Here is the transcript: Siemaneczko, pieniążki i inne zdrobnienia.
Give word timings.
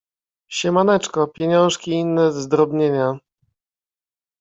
Siemaneczko, 0.49 1.27
pieniążki 1.27 1.91
i 1.91 1.95
inne 1.95 2.31
zdrobnienia. 2.31 3.19